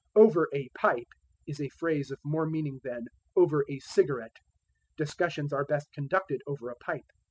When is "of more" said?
2.09-2.47